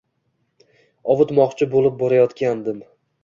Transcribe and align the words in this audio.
Ovutmoqchi 1.15 1.69
bo`lib 1.75 1.91
borayotgandim 2.01 2.81